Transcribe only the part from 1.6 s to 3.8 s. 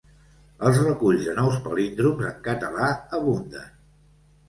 palíndroms en català abunden.